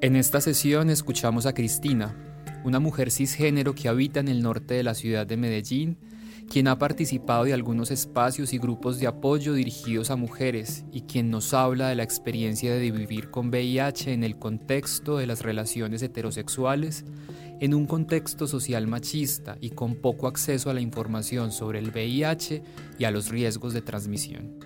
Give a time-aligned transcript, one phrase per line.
[0.00, 2.14] En esta sesión escuchamos a Cristina,
[2.62, 5.98] una mujer cisgénero que habita en el norte de la ciudad de Medellín,
[6.48, 11.30] quien ha participado de algunos espacios y grupos de apoyo dirigidos a mujeres y quien
[11.30, 16.00] nos habla de la experiencia de vivir con VIH en el contexto de las relaciones
[16.00, 17.04] heterosexuales,
[17.58, 22.62] en un contexto social machista y con poco acceso a la información sobre el VIH
[23.00, 24.60] y a los riesgos de transmisión.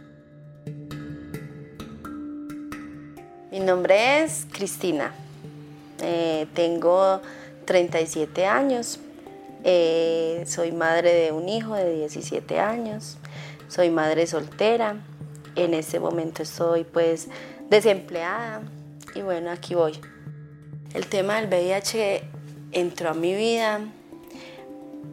[3.51, 5.13] Mi nombre es Cristina.
[6.03, 7.23] Eh, tengo
[7.65, 8.99] 37 años.
[9.65, 13.19] Eh, soy madre de un hijo de 17 años.
[13.69, 14.97] Soy madre soltera.
[15.55, 17.29] En este momento estoy pues
[17.71, 18.63] desempleada.
[19.15, 19.99] Y bueno, aquí voy.
[20.93, 22.23] El tema del VIH
[22.73, 23.81] entró a mi vida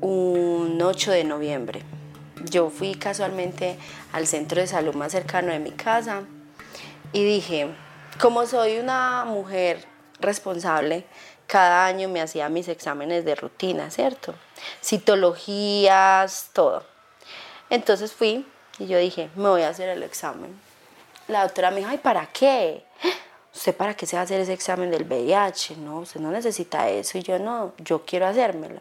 [0.01, 1.83] un 8 de noviembre.
[2.49, 3.77] Yo fui casualmente
[4.11, 6.23] al centro de salud más cercano de mi casa
[7.11, 7.67] y dije,
[8.19, 9.85] como soy una mujer
[10.19, 11.05] responsable,
[11.47, 14.35] cada año me hacía mis exámenes de rutina, ¿cierto?
[14.83, 16.83] Citologías, todo.
[17.69, 18.45] Entonces fui
[18.77, 20.59] y yo dije, me voy a hacer el examen.
[21.27, 22.85] La doctora me dijo, ay, ¿para qué?
[23.53, 25.77] ¿Usted para qué se va a hacer ese examen del VIH?
[25.77, 27.17] No, usted no necesita eso.
[27.17, 28.79] Y yo no, yo quiero hacérmelo.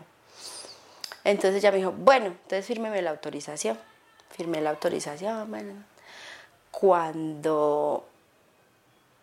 [1.25, 3.78] Entonces ella me dijo, bueno, entonces fírmeme la autorización.
[4.30, 5.75] Firmé la autorización, bueno.
[6.70, 8.06] Cuando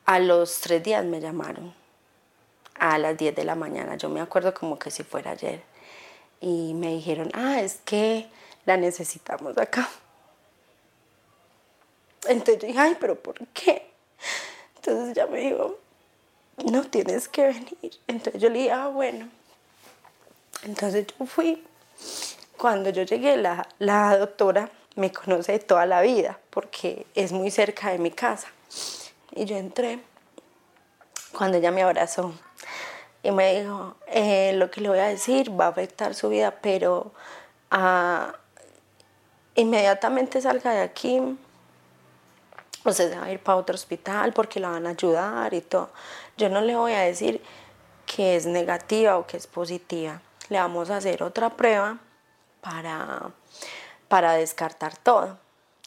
[0.05, 1.73] a los tres días me llamaron,
[2.79, 5.61] a las 10 de la mañana, yo me acuerdo como que si fuera ayer,
[6.41, 8.27] y me dijeron, ah, es que
[8.65, 9.89] la necesitamos acá.
[12.27, 13.87] Entonces yo dije, ay, pero ¿por qué?
[14.75, 15.77] Entonces ella me dijo,
[16.65, 17.99] no tienes que venir.
[18.07, 19.29] Entonces yo le dije, ah, bueno.
[20.63, 21.63] Entonces yo fui.
[22.57, 27.91] Cuando yo llegué, la, la doctora me conoce toda la vida porque es muy cerca
[27.91, 28.47] de mi casa.
[29.31, 29.99] Y yo entré
[31.31, 32.33] cuando ella me abrazó
[33.25, 36.51] y me dijo, eh, lo que le voy a decir va a afectar su vida,
[36.61, 37.11] pero
[37.71, 38.35] ah,
[39.55, 41.19] inmediatamente salga de aquí,
[42.85, 45.89] usted se va a ir para otro hospital porque la van a ayudar y todo.
[46.37, 47.41] Yo no le voy a decir
[48.05, 50.21] que es negativa o que es positiva.
[50.49, 51.97] Le vamos a hacer otra prueba
[52.61, 53.31] para,
[54.07, 55.39] para descartar todo.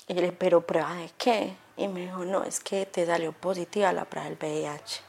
[0.08, 1.54] Y le dije, pero prueba de qué?
[1.76, 5.07] Y me dijo, no, es que te salió positiva la prueba del VIH.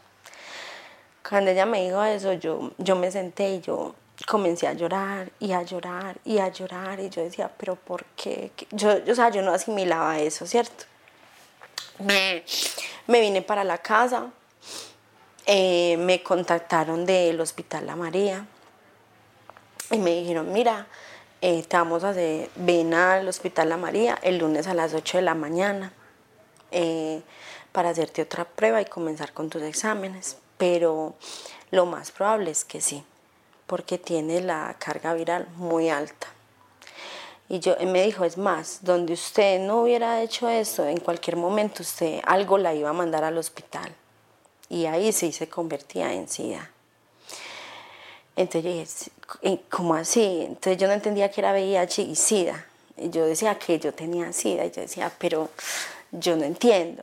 [1.27, 5.51] Cuando ella me dijo eso, yo, yo me senté y yo comencé a llorar y
[5.51, 6.99] a llorar y a llorar.
[6.99, 8.51] Y yo decía, pero ¿por qué?
[8.71, 10.85] Yo, o sea, yo no asimilaba eso, ¿cierto?
[11.99, 12.43] Me,
[13.07, 14.27] me vine para la casa,
[15.45, 18.45] eh, me contactaron del Hospital La María
[19.91, 20.87] y me dijeron, mira,
[21.41, 25.17] eh, te vamos a hacer, ven al Hospital La María el lunes a las 8
[25.17, 25.93] de la mañana.
[26.71, 27.21] Eh,
[27.71, 31.15] para hacerte otra prueba y comenzar con tus exámenes, pero
[31.71, 33.03] lo más probable es que sí,
[33.65, 36.27] porque tiene la carga viral muy alta.
[37.47, 41.81] Y yo me dijo, es más, donde usted no hubiera hecho eso, en cualquier momento
[41.81, 43.91] usted algo la iba a mandar al hospital.
[44.67, 46.69] Y ahí sí se convertía en SIDA.
[48.35, 49.09] Entonces
[49.69, 50.43] ¿cómo así?
[50.45, 52.65] Entonces yo no entendía que era VIH y SIDA.
[52.97, 54.65] Y yo decía que yo tenía SIDA.
[54.65, 55.49] Y yo decía, pero
[56.11, 57.01] yo no entiendo.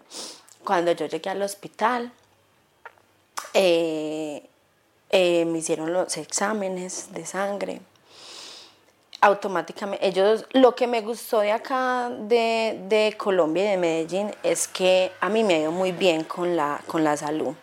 [0.63, 2.13] Cuando yo llegué al hospital,
[3.57, 4.49] eh,
[5.11, 7.81] eh, me hicieron los exámenes de sangre.
[9.21, 15.11] Automáticamente, ellos, lo que me gustó de acá, de, Colombia y de Medellín, es que
[15.21, 17.55] a mí me ha ido muy bien con la, con la salud.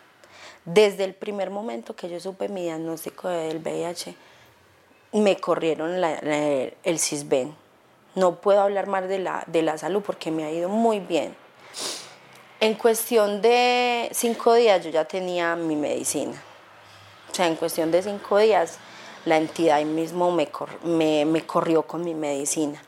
[0.64, 4.14] Desde el primer momento que yo supe mi diagnóstico del VIH,
[5.12, 7.54] me corrieron el CISBEN
[8.14, 11.34] no puedo hablar más de la, de la salud porque me ha ido muy bien.
[12.64, 16.42] En cuestión de cinco días yo ya tenía mi medicina.
[17.30, 18.78] O sea, en cuestión de cinco días
[19.26, 20.48] la entidad ahí mismo me,
[21.44, 22.82] corrió con mi medicina.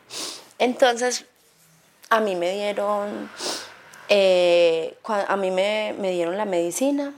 [0.59, 1.27] Entonces,
[2.09, 3.31] a mí me dieron,
[4.09, 7.13] eh, a mí me, dieron la medicina,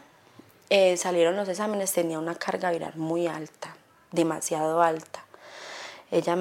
[0.69, 3.77] eh, salieron los exámenes, tenía una carga viral muy alta,
[4.11, 5.25] demasiado alta
[6.11, 6.35] ella,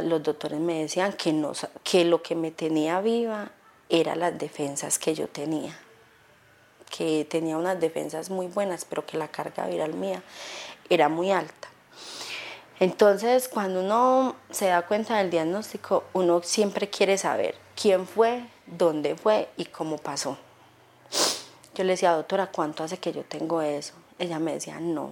[0.00, 1.52] los doctores me decían que, no,
[1.84, 3.52] que lo que me tenía viva
[3.92, 5.78] eran las defensas que yo tenía,
[6.90, 10.22] que tenía unas defensas muy buenas, pero que la carga viral mía
[10.88, 11.68] era muy alta.
[12.80, 19.14] Entonces, cuando uno se da cuenta del diagnóstico, uno siempre quiere saber quién fue, dónde
[19.14, 20.38] fue y cómo pasó.
[21.74, 23.92] Yo le decía, doctora, ¿cuánto hace que yo tengo eso?
[24.18, 25.10] Ella me decía, no,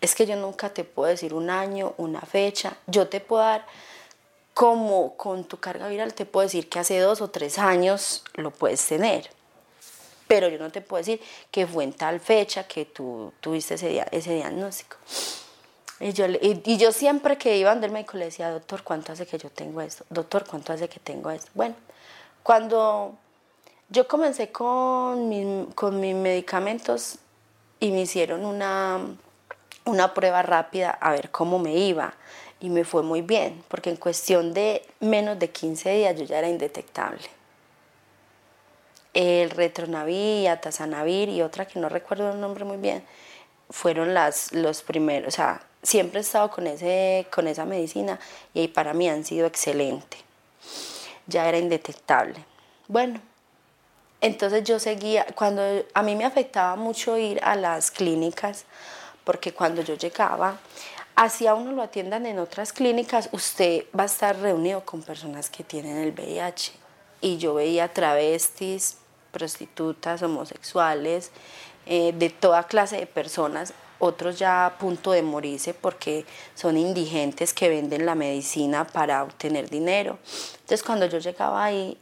[0.00, 3.64] es que yo nunca te puedo decir un año, una fecha, yo te puedo dar
[4.58, 8.50] como con tu carga viral, te puedo decir que hace dos o tres años lo
[8.50, 9.30] puedes tener,
[10.26, 11.20] pero yo no te puedo decir
[11.52, 14.96] que fue en tal fecha que tú tuviste ese, día, ese diagnóstico.
[16.00, 19.38] Y yo, y, yo siempre que iba al médico le decía, doctor, ¿cuánto hace que
[19.38, 20.04] yo tengo esto?
[20.10, 21.52] Doctor, ¿cuánto hace que tengo esto?
[21.54, 21.76] Bueno,
[22.42, 23.14] cuando
[23.90, 27.18] yo comencé con, con mis medicamentos
[27.78, 28.98] y me hicieron una,
[29.84, 32.12] una prueba rápida a ver cómo me iba
[32.60, 36.38] y me fue muy bien, porque en cuestión de menos de 15 días yo ya
[36.38, 37.22] era indetectable.
[39.14, 43.04] El retronavir, atazanavir y otra que no recuerdo el nombre muy bien,
[43.70, 48.18] fueron las, los primeros, o sea, siempre he estado con, ese, con esa medicina
[48.54, 50.20] y para mí han sido excelentes.
[51.26, 52.44] Ya era indetectable.
[52.88, 53.20] Bueno,
[54.20, 55.62] entonces yo seguía, cuando
[55.94, 58.64] a mí me afectaba mucho ir a las clínicas,
[59.24, 60.58] porque cuando yo llegaba,
[61.18, 65.64] hacia uno lo atiendan en otras clínicas, usted va a estar reunido con personas que
[65.64, 66.72] tienen el VIH.
[67.20, 68.98] Y yo veía travestis,
[69.32, 71.32] prostitutas, homosexuales,
[71.86, 76.24] eh, de toda clase de personas, otros ya a punto de morirse porque
[76.54, 80.18] son indigentes que venden la medicina para obtener dinero.
[80.60, 81.98] Entonces cuando yo llegaba ahí,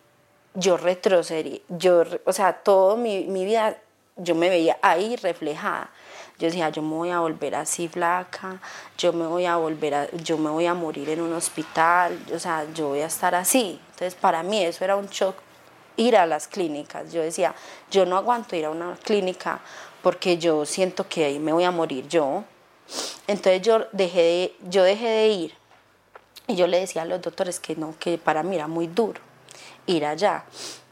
[0.53, 3.79] yo retrocedí, yo, o sea, toda mi, vida
[4.17, 5.91] yo me veía ahí reflejada.
[6.39, 8.61] Yo decía, yo me voy a volver así flaca,
[8.99, 12.67] yo me voy a volver yo me voy a morir en un hospital, o sea,
[12.75, 13.81] yo voy a estar así.
[13.93, 15.37] Entonces, para mí eso era un shock
[15.97, 17.13] ir a las clínicas.
[17.13, 17.55] Yo decía,
[17.91, 19.61] yo no aguanto ir a una clínica
[20.03, 22.45] porque yo siento que ahí me voy a morir yo.
[23.27, 25.55] Entonces yo dejé de, yo dejé de ir
[26.47, 29.21] y yo le decía a los doctores que no, que para mí era muy duro
[29.87, 30.45] ir allá.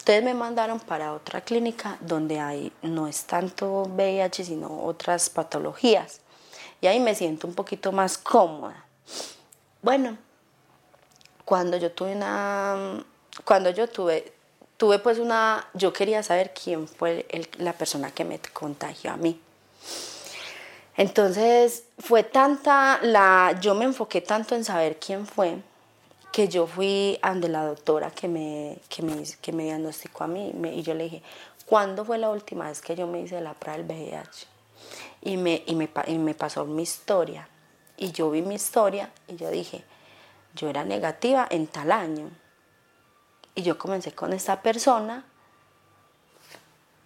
[0.04, 6.20] Entonces me mandaron para otra clínica donde hay, no es tanto VIH, sino otras patologías.
[6.82, 8.84] Y ahí me siento un poquito más cómoda.
[9.80, 10.18] Bueno,
[11.46, 13.02] cuando yo tuve una,
[13.46, 14.30] cuando yo tuve,
[14.76, 19.40] tuve pues una, yo quería saber quién fue la persona que me contagió a mí.
[20.98, 25.62] Entonces fue tanta la, yo me enfoqué tanto en saber quién fue
[26.34, 30.52] que yo fui ante la doctora que me, que me, que me diagnosticó a mí
[30.72, 31.22] y yo le dije,
[31.64, 34.48] ¿cuándo fue la última vez que yo me hice la prueba del VIH?
[35.22, 37.48] Y me, y me, y me pasó mi historia.
[37.96, 39.84] Y yo vi mi historia y yo dije,
[40.56, 42.28] yo era negativa en tal año.
[43.54, 45.24] Y yo comencé con esta persona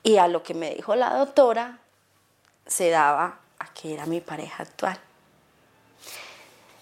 [0.03, 1.81] y a lo que me dijo la doctora
[2.67, 4.99] se daba a que era mi pareja actual.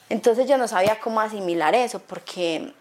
[0.09, 2.73] Entonces yo no sabía cómo asimilar eso, porque,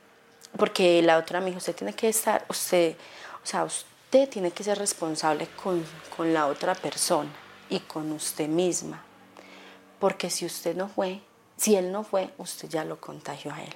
[0.57, 2.95] porque la otra me dijo, usted tiene que estar, usted,
[3.43, 5.83] o sea, usted tiene que ser responsable con,
[6.15, 7.29] con la otra persona
[7.69, 9.03] y con usted misma,
[9.99, 11.21] porque si usted no fue,
[11.57, 13.73] si él no fue, usted ya lo contagió a él.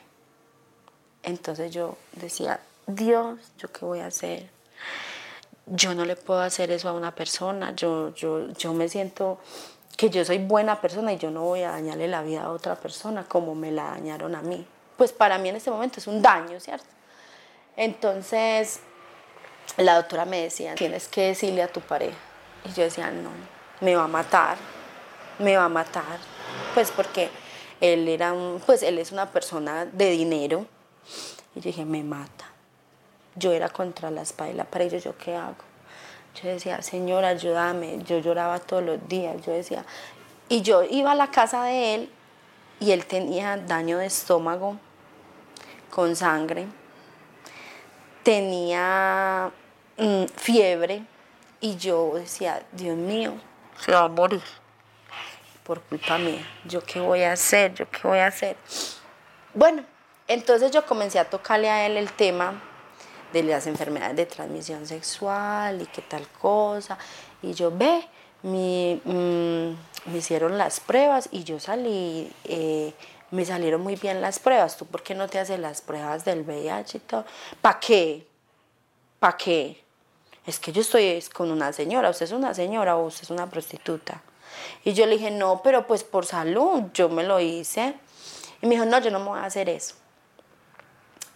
[1.24, 4.50] Entonces yo decía, Dios, ¿yo qué voy a hacer?
[5.66, 9.40] Yo no le puedo hacer eso a una persona, yo, yo, yo me siento
[9.98, 12.76] que yo soy buena persona y yo no voy a dañarle la vida a otra
[12.76, 14.66] persona como me la dañaron a mí.
[14.98, 16.88] Pues para mí en este momento es un daño, ¿cierto?
[17.76, 18.82] Entonces,
[19.78, 22.18] la doctora me decía, tienes que decirle a tu pareja.
[22.66, 23.30] Y yo decía, no,
[23.82, 24.58] me va a matar,
[25.38, 26.20] me va a matar.
[26.74, 27.30] Pues porque
[27.80, 30.66] él era un, pues él es una persona de dinero.
[31.56, 32.46] Y yo dije, me mata.
[33.36, 34.66] Yo era contra la espada y la
[34.98, 35.69] ¿yo qué hago?
[36.36, 38.00] Yo decía, Señor, ayúdame.
[38.04, 39.36] Yo lloraba todos los días.
[39.46, 39.86] Yo decía,
[40.48, 42.12] y yo iba a la casa de él
[42.80, 44.78] y él tenía daño de estómago
[45.90, 46.68] con sangre,
[48.24, 49.52] tenía
[49.98, 51.04] mm, fiebre
[51.62, 53.34] y yo decía, Dios mío,
[53.80, 54.42] se va a morir
[55.64, 56.48] por culpa mía.
[56.66, 57.74] ¿Yo qué voy a hacer?
[57.74, 58.56] ¿Yo qué voy a hacer?
[59.54, 59.84] Bueno,
[60.28, 62.62] entonces yo comencé a tocarle a él el tema
[63.34, 66.98] de las enfermedades de transmisión sexual y qué tal cosa.
[67.42, 68.08] Y yo, ve,
[68.44, 72.94] me, mm, hicieron las pruebas y yo salí, eh,
[73.32, 74.78] me salieron muy bien las pruebas.
[74.78, 77.26] ¿Tú por qué no te haces las pruebas del VIH y todo?
[77.62, 78.28] ¿Para qué?
[79.20, 79.84] ¿Para qué?
[80.46, 83.50] Es que yo estoy con una señora, usted es una señora o usted es una
[83.50, 84.24] prostituta.
[84.84, 87.94] Y yo le dije, no, pero pues por salud, yo me lo hice.
[88.62, 89.96] Y me dijo, no, yo no me voy a hacer eso.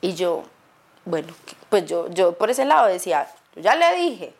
[0.01, 0.43] Y yo,
[1.05, 1.33] bueno,
[1.69, 4.33] pues yo, yo por ese lado decía, yo ya le dije,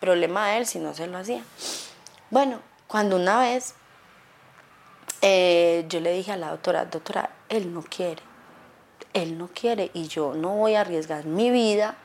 [0.00, 1.42] problema de él si no se lo hacía.
[2.30, 3.74] Bueno, cuando una vez
[5.22, 8.22] eh, yo le dije a la doctora, doctora, él no quiere,
[9.12, 11.96] él no quiere y yo no voy a arriesgar mi vida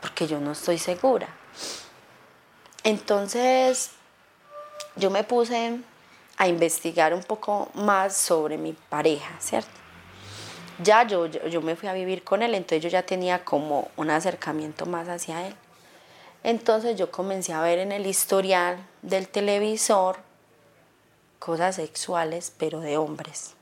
[0.00, 1.28] porque yo no estoy segura.
[2.84, 3.90] Entonces
[4.96, 5.80] yo me puse
[6.36, 9.85] a investigar un poco más sobre mi pareja, ¿cierto?
[10.82, 14.10] Ya yo, yo, me fui a vivir con él, entonces yo ya tenía como un
[14.10, 15.54] acercamiento más hacia él.
[16.42, 20.18] Entonces yo comencé a ver en el historial del televisor
[21.38, 23.54] cosas sexuales, pero de hombres,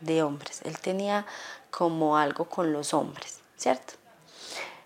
[0.00, 0.62] de hombres.
[0.64, 1.26] Él tenía
[1.70, 3.94] como algo con los hombres, ¿cierto?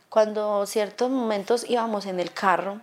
[0.09, 2.81] Cuando ciertos momentos íbamos en el carro,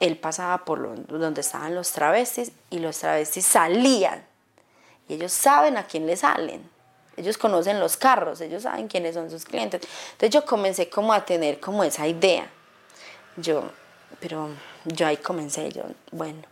[0.00, 4.24] él pasaba por donde estaban los travestis y los travestis salían.
[5.08, 6.73] Y ellos saben a quién le salen.
[7.16, 9.82] Ellos conocen los carros, ellos saben quiénes son sus clientes.
[10.12, 12.48] Entonces yo comencé como a tener como esa idea.
[13.36, 13.70] Yo,
[14.20, 14.48] pero
[14.84, 16.42] yo ahí comencé, yo, bueno,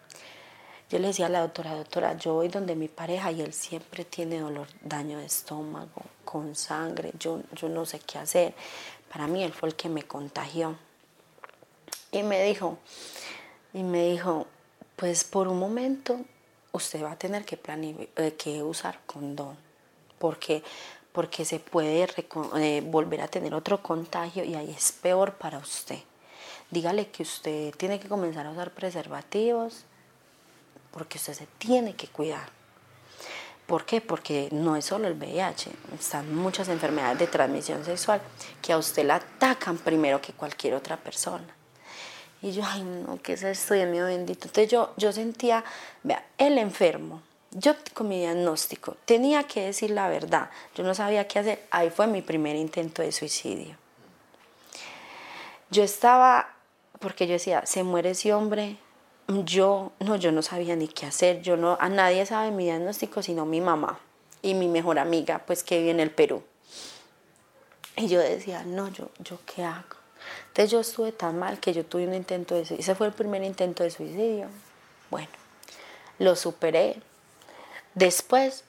[0.91, 4.05] yo le decía a la doctora, doctora, yo voy donde mi pareja y él siempre
[4.05, 8.55] tiene dolor, daño de estómago, con sangre, yo, yo no sé qué hacer.
[9.11, 10.77] Para mí él fue el que me contagió.
[12.11, 12.79] Y me dijo,
[13.73, 14.47] y me dijo,
[14.97, 16.21] pues por un momento
[16.73, 17.59] usted va a tener que,
[18.17, 19.57] eh, que usar condón,
[20.23, 20.63] porque,
[21.11, 22.07] porque se puede
[22.57, 25.99] eh, volver a tener otro contagio y ahí es peor para usted.
[26.71, 29.85] Dígale que usted tiene que comenzar a usar preservativos
[30.93, 32.49] porque usted se tiene que cuidar.
[33.67, 34.01] ¿Por qué?
[34.01, 38.21] Porque no es solo el VIH, están muchas enfermedades de transmisión sexual
[38.61, 41.53] que a usted la atacan primero que cualquier otra persona.
[42.43, 44.47] Y yo, ay, no, ¿qué es esto, Dios mío bendito?
[44.47, 45.65] Entonces yo, yo sentía,
[46.05, 47.23] vea, el enfermo,
[47.53, 51.91] yo con mi diagnóstico tenía que decir la verdad, yo no sabía qué hacer, ahí
[51.91, 53.77] fue mi primer intento de suicidio.
[55.71, 56.55] Yo estaba,
[56.99, 58.77] porque yo decía, se muere ese hombre,
[59.29, 63.23] yo, no, yo no sabía ni qué hacer, yo no, a nadie sabe mi diagnóstico
[63.23, 63.99] sino mi mamá
[64.43, 66.43] y mi mejor amiga, pues que vive en el Perú.
[67.97, 69.97] Y yo decía, no, yo, yo qué hago.
[70.49, 72.81] Entonces yo estuve tan mal que yo tuve un intento de suicidio.
[72.81, 74.49] Ese fue el primer intento de suicidio.
[75.11, 75.31] Bueno,
[76.19, 77.01] lo superé.
[77.95, 78.65] Después,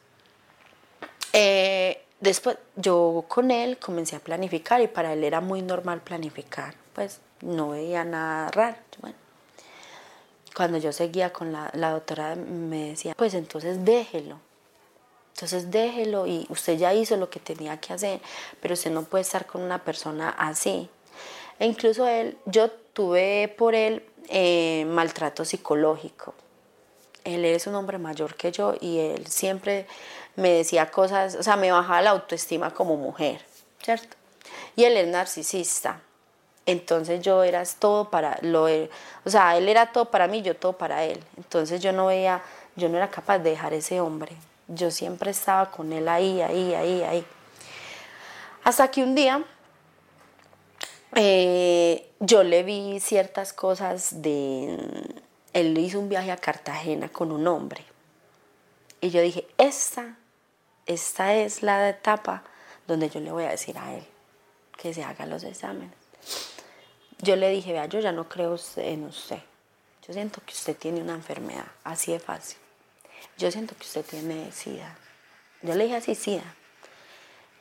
[1.33, 6.75] eh, después yo con él comencé a planificar y para él era muy normal planificar.
[6.93, 8.77] Pues no veía nada raro.
[8.99, 9.15] Bueno,
[10.55, 14.39] cuando yo seguía con la, la doctora me decía, pues entonces déjelo.
[15.33, 18.21] Entonces déjelo y usted ya hizo lo que tenía que hacer,
[18.61, 20.89] pero usted no puede estar con una persona así.
[21.59, 26.33] E incluso él, yo tuve por él eh, maltrato psicológico.
[27.23, 29.87] Él es un hombre mayor que yo y él siempre
[30.35, 33.41] me decía cosas, o sea, me bajaba la autoestima como mujer,
[33.81, 34.15] ¿cierto?
[34.75, 36.01] Y él es narcisista.
[36.65, 40.73] Entonces yo era todo para lo o sea, él era todo para mí, yo todo
[40.73, 41.21] para él.
[41.37, 42.41] Entonces yo no veía,
[42.75, 44.35] yo no era capaz de dejar ese hombre.
[44.67, 47.25] Yo siempre estaba con él ahí, ahí, ahí, ahí.
[48.63, 49.43] Hasta que un día
[51.15, 54.77] eh, yo le vi ciertas cosas de...
[55.53, 57.85] Él hizo un viaje a Cartagena con un hombre.
[59.01, 60.17] Y yo dije, esta,
[60.85, 62.43] esta es la etapa
[62.87, 64.05] donde yo le voy a decir a él
[64.77, 65.95] que se haga los exámenes.
[67.19, 69.39] Yo le dije, vea, yo ya no creo en usted.
[70.05, 72.57] Yo siento que usted tiene una enfermedad, así de fácil.
[73.37, 74.97] Yo siento que usted tiene SIDA.
[75.61, 76.55] Yo le dije así, SIDA.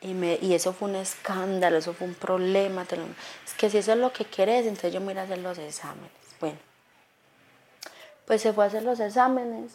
[0.01, 2.85] Y, me, y eso fue un escándalo, eso fue un problema.
[3.45, 5.57] Es que si eso es lo que quieres, entonces yo me voy a hacer los
[5.57, 6.11] exámenes.
[6.41, 6.57] Bueno,
[8.25, 9.73] pues se fue a hacer los exámenes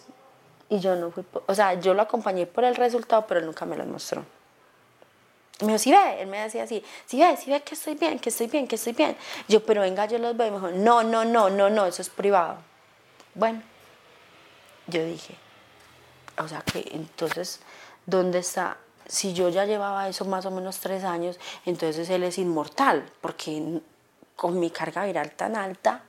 [0.68, 3.64] y yo no fui, o sea, yo lo acompañé por el resultado, pero él nunca
[3.64, 4.24] me lo mostró.
[5.60, 8.18] Me dijo, sí ve, él me decía así, sí ve, sí ve que estoy bien,
[8.18, 9.16] que estoy bien, que estoy bien.
[9.48, 10.46] Yo, pero venga, yo los veo.
[10.46, 12.58] Y me dijo, no, no, no, no, no, eso es privado.
[13.34, 13.62] Bueno,
[14.86, 15.34] yo dije,
[16.38, 17.60] o sea que entonces,
[18.06, 18.76] ¿dónde está?
[19.06, 23.80] Si yo ya llevaba eso más o menos tres años, entonces él es inmortal, porque
[24.36, 26.02] con mi carga viral tan alta,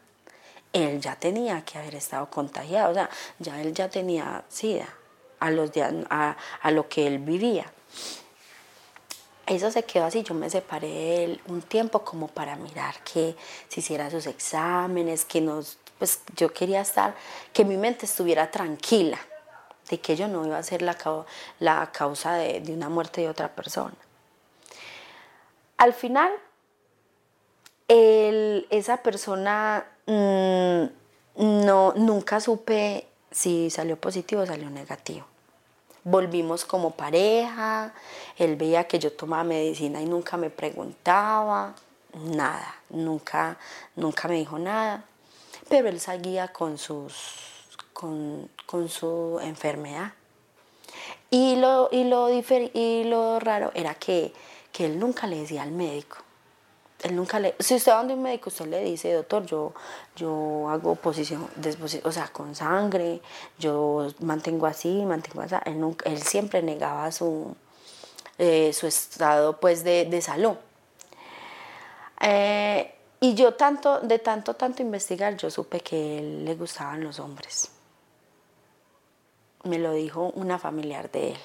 [0.73, 3.09] él ya tenía que haber estado contagiado, o sea,
[3.39, 4.87] ya él ya tenía SIDA
[5.39, 7.71] a, lo que él vivía
[9.49, 13.35] eso se quedó así, yo me separé de él un tiempo como para mirar que
[13.67, 17.15] se hiciera sus exámenes, que nos, pues yo quería estar,
[17.51, 19.17] que mi mente estuviera tranquila,
[19.89, 23.95] de que yo no iba a ser la causa de, una muerte de otra persona.
[25.77, 26.31] Al final,
[27.87, 35.25] esa persona mm, no, nunca supe si salió positivo o salió negativo
[36.03, 37.93] volvimos como pareja,
[38.37, 41.75] él veía que yo tomaba medicina y nunca me preguntaba,
[42.13, 43.57] nada, nunca,
[43.95, 45.03] nunca me dijo nada,
[45.67, 47.13] pero él seguía con, sus,
[47.93, 48.49] con,
[48.89, 50.13] su enfermedad.
[51.29, 54.33] Y lo, y lo, y lo raro era que,
[54.71, 56.17] que él nunca le decía al médico.
[57.03, 59.73] Él nunca le, si usted va donde un médico, usted le dice, doctor, yo,
[60.17, 61.47] yo hago posición,
[62.03, 63.21] o sea, con sangre,
[63.57, 65.55] yo mantengo así, mantengo así.
[65.65, 67.55] Él, nunca, él siempre negaba su,
[68.37, 70.55] eh, su estado pues, de, de salud.
[72.19, 77.19] Eh, y yo tanto, de tanto, tanto investigar, yo supe que él le gustaban los
[77.19, 77.71] hombres.
[79.63, 81.39] Me lo dijo una familiar de él.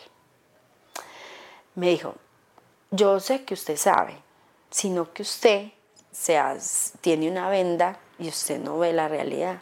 [1.74, 2.14] Me dijo,
[2.90, 4.16] yo sé que usted sabe,
[4.74, 5.68] sino que usted
[6.10, 6.56] sea,
[7.00, 9.60] tiene una venda y usted no ve la realidad.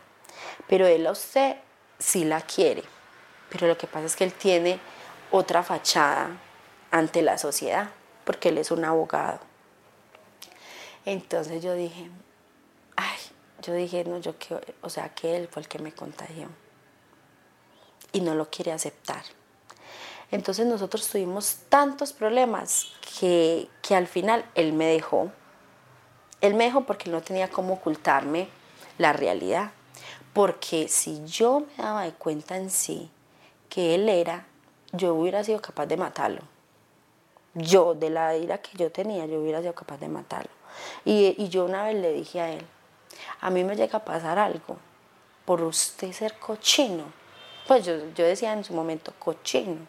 [0.69, 1.57] Pero él a usted
[1.99, 2.83] sí la quiere.
[3.50, 4.81] Pero lo que pasa es que él tiene
[5.31, 6.31] otra fachada
[6.90, 7.90] ante la sociedad,
[8.25, 9.40] porque él es un abogado.
[11.04, 12.11] Entonces yo dije,
[12.97, 13.19] ay,
[13.61, 16.49] yo dije, no, yo que, o sea, que él fue el que me contagió.
[18.12, 19.25] Y no lo quiere aceptar.
[20.33, 22.89] Entonces nosotros tuvimos tantos problemas
[23.21, 25.31] que, que al final él me dejó.
[26.41, 28.49] Él me dejó porque no tenía cómo ocultarme
[28.97, 29.71] la realidad.
[30.33, 33.11] Porque si yo me daba de cuenta en sí
[33.69, 34.47] que él era,
[34.93, 36.41] yo hubiera sido capaz de matarlo.
[37.55, 40.51] Yo, de la ira que yo tenía, yo hubiera sido capaz de matarlo.
[41.05, 42.65] Y, yo una vez le dije a él,
[43.43, 44.79] a mí me llega a pasar algo
[45.45, 47.05] por usted ser cochino.
[47.69, 49.87] Pues yo, yo decía en su momento, cochino,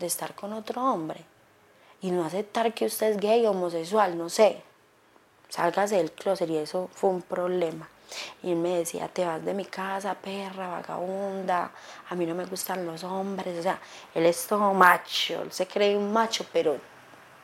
[0.00, 1.24] de estar con otro hombre
[2.00, 4.62] y no aceptar que usted es gay, homosexual, no sé.
[5.48, 7.88] Sálgase del closet y eso fue un problema.
[8.42, 11.70] Y él me decía, te vas de mi casa, perra, vagabunda,
[12.08, 13.58] a mí no me gustan los hombres.
[13.58, 13.78] O sea,
[14.14, 16.78] él es todo macho, él se cree un macho, pero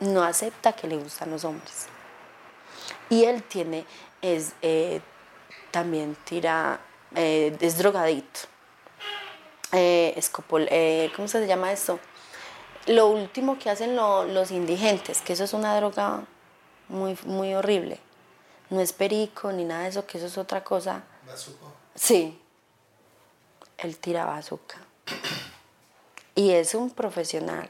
[0.01, 1.87] no acepta que le gustan los hombres.
[3.11, 3.85] Y él tiene,
[4.23, 5.01] es, eh,
[5.71, 6.81] también tira,
[7.15, 8.41] eh, es drogadito.
[9.73, 10.69] Eh, escopol,
[11.15, 11.99] ¿Cómo se llama esto?
[12.87, 16.25] Lo último que hacen los indigentes, que eso es una droga
[16.89, 17.99] muy, muy horrible.
[18.71, 21.05] No es perico ni nada de eso, que eso es otra cosa.
[21.27, 21.73] ¿Bazuco?
[21.95, 22.41] Sí.
[23.79, 24.79] Él tira bazooka.
[26.35, 27.69] Y es un profesional.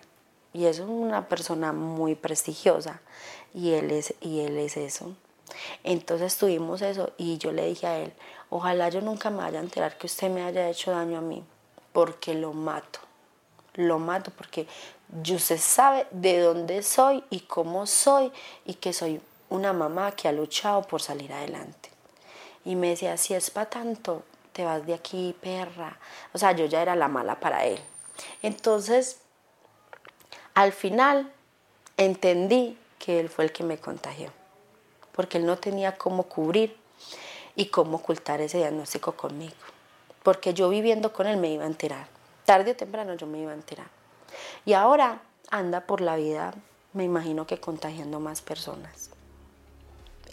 [0.52, 3.00] Y es una persona muy prestigiosa.
[3.54, 5.14] Y él es, y él es eso.
[5.84, 8.12] Entonces tuvimos eso y yo le dije a él,
[8.50, 11.44] ojalá yo nunca me vaya a enterar que usted me haya hecho daño a mí,
[11.92, 13.00] porque lo mato.
[13.74, 14.66] Lo mato porque
[15.34, 18.32] usted sabe de dónde soy y cómo soy
[18.64, 21.90] y que soy una mamá que ha luchado por salir adelante.
[22.64, 25.98] Y me decía, si es para tanto, te vas de aquí, perra.
[26.32, 27.78] O sea, yo ya era la mala para él.
[28.42, 29.20] Entonces,
[30.54, 31.32] al final,
[31.96, 34.32] entendí que él fue el que me contagió
[35.16, 36.76] porque él no tenía cómo cubrir
[37.56, 39.54] y cómo ocultar ese diagnóstico conmigo.
[40.22, 42.06] Porque yo viviendo con él me iba a enterar.
[42.44, 43.86] Tarde o temprano yo me iba a enterar.
[44.66, 46.52] Y ahora anda por la vida,
[46.92, 49.10] me imagino que contagiando más personas.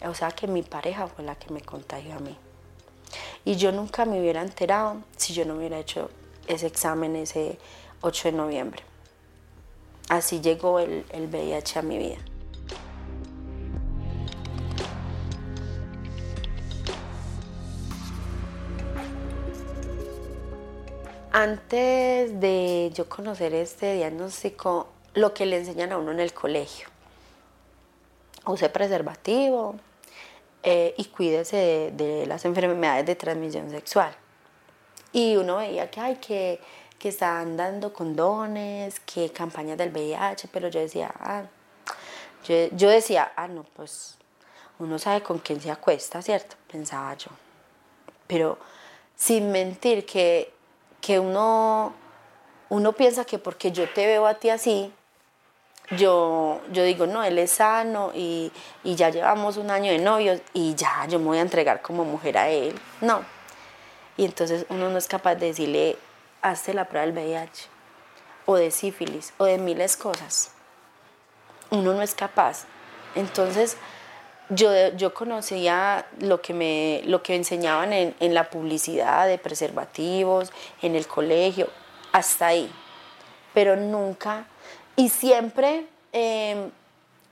[0.04, 2.36] O sea que mi pareja fue la que me contagió a mí.
[3.44, 6.10] Y yo nunca me hubiera enterado si yo no hubiera hecho
[6.48, 7.58] ese examen ese
[8.00, 8.82] 8 de noviembre.
[10.08, 12.18] Así llegó el, el VIH a mi vida.
[21.36, 26.86] Antes de yo conocer este diagnóstico, lo que le enseñan a uno en el colegio.
[28.46, 29.74] Use preservativo
[30.62, 34.14] eh, y cuídese de, las enfermedades de transmisión sexual.
[35.10, 36.60] Y uno veía que, hay que,
[37.00, 41.42] que estaban dando condones, que campañas del VIH, pero yo decía, ah,
[42.46, 44.18] yo, yo decía, ah, no, pues
[44.78, 46.54] uno sabe con quién se acuesta, ¿cierto?
[46.70, 47.32] Pensaba yo.
[48.28, 48.56] Pero
[49.16, 50.53] sin mentir que
[51.04, 51.92] que uno,
[52.70, 54.90] uno piensa que porque yo te veo a ti así,
[55.90, 58.50] yo, yo digo, no, él es sano y,
[58.84, 62.38] ya llevamos un año de novios y ya yo me voy a entregar como mujer
[62.38, 62.74] a él.
[63.02, 63.22] No.
[64.16, 65.98] Y entonces uno no es capaz de decirle,
[66.40, 67.68] hazte la prueba del VIH
[68.46, 70.52] o de sífilis o de miles cosas.
[71.70, 72.64] Uno no es capaz.
[73.14, 73.76] Entonces,
[74.50, 80.52] yo, yo conocía lo que me lo que enseñaban en, la publicidad de preservativos,
[80.82, 81.68] en el colegio,
[82.12, 82.70] hasta ahí.
[83.52, 84.46] Pero nunca,
[84.96, 86.70] y siempre em,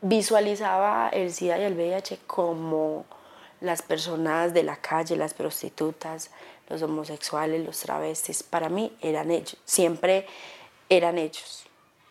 [0.01, 3.05] visualizaba el SIDA y el VIH como
[3.61, 6.31] las personas de la calle, las prostitutas,
[6.69, 8.43] los homosexuales, los travestis.
[8.43, 10.27] Para mí eran ellos, siempre
[10.89, 11.65] eran ellos.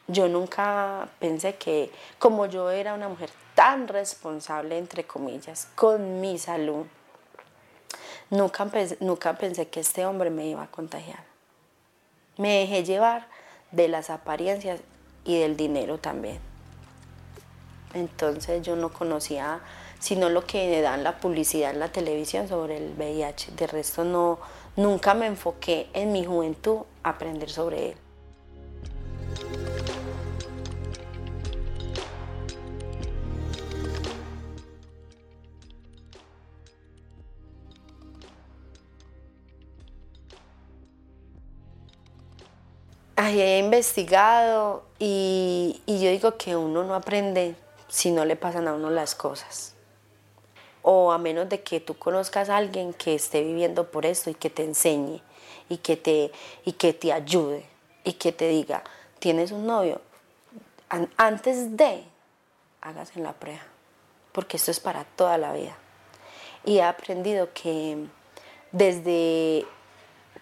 [0.08, 6.38] Yo nunca pensé que, como yo era una mujer tan responsable, entre comillas, con mi
[6.38, 6.86] salud,
[8.30, 11.24] nunca pensé, nunca pensé que este hombre me iba a contagiar.
[12.38, 13.28] Me dejé llevar
[13.72, 14.82] de las apariencias
[15.24, 16.40] y del dinero también.
[17.94, 19.62] Entonces yo no conocía
[20.02, 23.52] sino lo que me dan la publicidad en la televisión sobre el VIH.
[23.52, 24.40] De resto no,
[24.76, 27.98] nunca me enfoqué en mi juventud a aprender sobre él.
[43.30, 47.56] He investigado y, yo digo que uno no aprende
[47.88, 49.76] si no le pasan a uno las cosas.
[50.82, 54.34] O a menos de que tú conozcas a alguien que esté viviendo por esto y
[54.34, 55.22] que te enseñe
[55.70, 56.32] y que te,
[56.66, 57.66] y que te ayude
[58.04, 58.84] y que te diga,
[59.20, 60.02] tienes un novio,
[61.18, 62.04] antes de,
[62.82, 63.62] hagas en la prueba,
[64.32, 65.78] porque esto es para toda la vida.
[66.66, 68.06] Y he aprendido que
[68.72, 69.66] desde,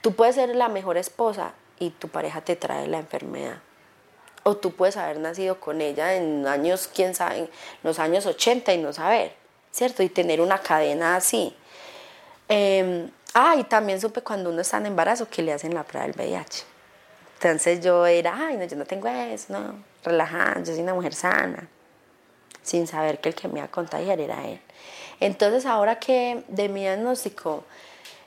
[0.01, 3.57] tú puedes ser la mejor esposa y tu pareja te trae la enfermedad.
[4.43, 7.49] O tú puedes haber nacido con ella en años, quién sabe,
[7.83, 9.33] los años 80 y no saber,
[9.71, 10.03] ¿cierto?
[10.03, 11.55] Y tener una cadena así.
[12.47, 16.07] Eh, ah, y también supe cuando uno está en embarazo que le hacen la prueba
[16.07, 16.63] del VIH.
[17.35, 21.13] Entonces yo era, ay, no, yo no tengo eso, no, relajada, yo soy una mujer
[21.13, 21.69] sana,
[22.61, 24.59] sin saber que el que me iba a contagiar era él.
[25.21, 27.63] Entonces ahora que de mi diagnóstico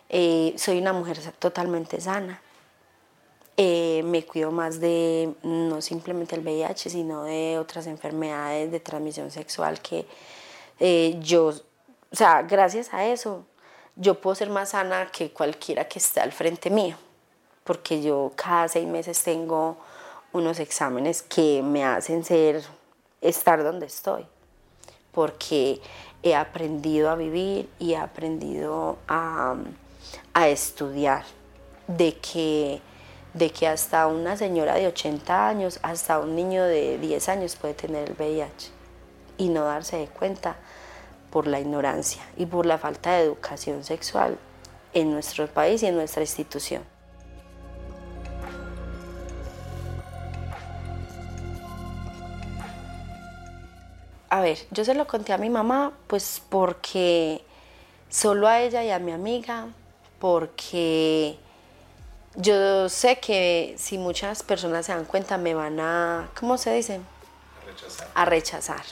[0.08, 2.40] eh, soy una mujer totalmente sana,
[3.64, 9.30] eh, me cuido más de no simplemente el VIH, sino de otras enfermedades de transmisión
[9.30, 10.04] sexual que
[10.80, 13.44] eh, yo, o sea, gracias a eso,
[13.94, 16.96] yo puedo ser más sana que cualquiera que esté al frente mío,
[17.62, 19.76] porque yo cada seis meses tengo
[20.32, 22.64] unos exámenes que me hacen ser,
[23.20, 24.26] estar donde estoy,
[25.12, 25.80] porque
[26.24, 29.54] he aprendido a vivir y he aprendido a,
[30.34, 31.24] a estudiar
[31.86, 32.82] de que
[33.34, 37.74] de que hasta una señora de 80 años, hasta un niño de 10 años puede
[37.74, 38.70] tener el VIH
[39.38, 40.56] y no darse de cuenta
[41.30, 44.38] por la ignorancia y por la falta de educación sexual
[44.92, 46.82] en nuestro país y en nuestra institución.
[54.28, 57.42] A ver, yo se lo conté a mi mamá pues porque
[58.08, 59.66] solo a ella y a mi amiga,
[60.18, 61.36] porque
[62.36, 67.00] yo sé que si muchas personas se dan cuenta me van a, ¿cómo se dice?
[67.64, 68.08] A rechazar.
[68.14, 68.82] A rechazar.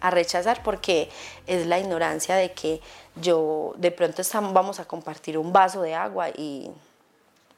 [0.00, 1.10] A rechazar porque
[1.46, 2.80] es la ignorancia de que
[3.16, 6.70] yo de pronto estamos, vamos a compartir un vaso de agua y,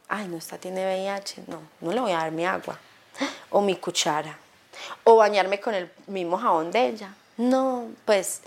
[0.08, 2.78] ay, no, esta tiene VIH, no, no le voy a dar mi agua.
[3.50, 4.36] O mi cuchara.
[5.04, 7.14] O bañarme con el mismo jabón de ella.
[7.38, 8.42] No, pues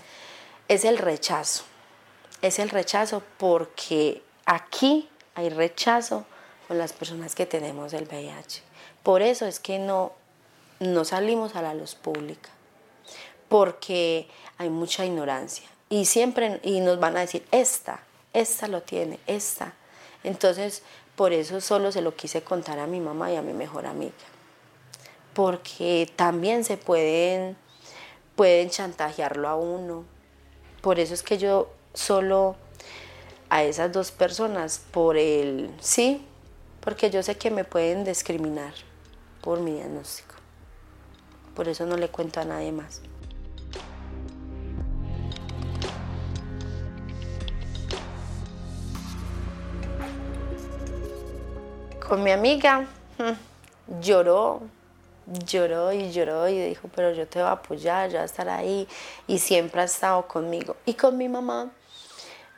[0.68, 1.64] es el rechazo.
[2.40, 6.24] Es el rechazo porque aquí hay rechazo
[6.74, 8.62] las personas que tenemos el VIH.
[9.02, 10.12] Por eso es que no,
[10.80, 12.50] no salimos a la luz pública,
[13.48, 18.00] porque hay mucha ignorancia y siempre y nos van a decir, esta,
[18.32, 19.74] esta lo tiene, esta.
[20.24, 20.82] Entonces,
[21.16, 24.12] por eso solo se lo quise contar a mi mamá y a mi mejor amiga,
[25.34, 27.56] porque también se pueden,
[28.36, 30.04] pueden chantajearlo a uno.
[30.80, 32.56] Por eso es que yo solo
[33.50, 36.24] a esas dos personas, por el sí,
[36.82, 38.74] porque yo sé que me pueden discriminar
[39.40, 40.34] por mi diagnóstico.
[41.54, 43.00] Por eso no le cuento a nadie más.
[52.08, 52.80] Con mi amiga
[53.18, 54.62] mm, lloró,
[55.46, 58.48] lloró y lloró y dijo, pero yo te voy a apoyar, yo voy a estar
[58.48, 58.88] ahí
[59.26, 60.76] y siempre ha estado conmigo.
[60.84, 61.70] Y con mi mamá,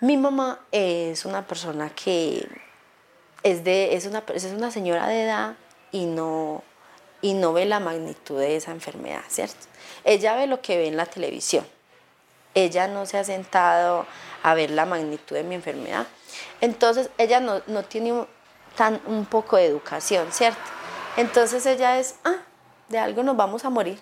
[0.01, 2.64] mi mamá es una persona que
[3.45, 5.55] es, de, es, una, es una señora de edad
[5.93, 6.65] y no,
[7.21, 9.67] y no ve la magnitud de esa enfermedad, ¿cierto?
[10.03, 11.65] Ella ve lo que ve en la televisión.
[12.55, 14.07] Ella no se ha sentado
[14.43, 16.07] a ver la magnitud de mi enfermedad.
[16.61, 18.27] Entonces, ella no, tiene un,
[18.77, 20.61] tan, un poco de educación, ¿cierto?
[21.17, 22.39] Entonces, ella es, ah,
[22.89, 24.01] de algo nos vamos a morir.